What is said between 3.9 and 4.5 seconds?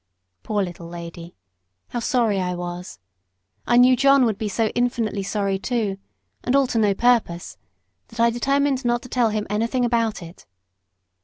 John would be